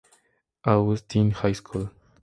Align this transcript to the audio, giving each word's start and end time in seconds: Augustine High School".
Augustine 0.63 1.29
High 1.31 1.51
School". 1.53 1.91